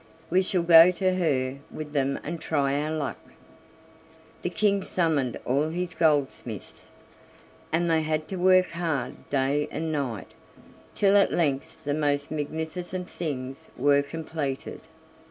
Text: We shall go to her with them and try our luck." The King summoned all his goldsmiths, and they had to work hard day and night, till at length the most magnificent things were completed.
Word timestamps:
We 0.31 0.41
shall 0.41 0.63
go 0.63 0.89
to 0.89 1.13
her 1.13 1.59
with 1.69 1.93
them 1.93 2.17
and 2.23 2.41
try 2.41 2.81
our 2.81 2.89
luck." 2.91 3.19
The 4.41 4.49
King 4.49 4.81
summoned 4.81 5.37
all 5.45 5.69
his 5.69 5.93
goldsmiths, 5.93 6.89
and 7.71 7.87
they 7.87 8.01
had 8.01 8.27
to 8.29 8.37
work 8.37 8.69
hard 8.71 9.29
day 9.29 9.67
and 9.69 9.91
night, 9.91 10.31
till 10.95 11.15
at 11.17 11.31
length 11.31 11.77
the 11.85 11.93
most 11.93 12.31
magnificent 12.31 13.11
things 13.11 13.67
were 13.77 14.01
completed. 14.01 14.81